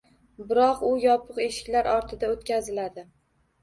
Biroq, 0.51 0.81
u 0.87 0.95
yopiq 1.03 1.43
eshiklar 1.45 1.93
ortida 2.01 2.35
o'tkaziladi 2.35 3.11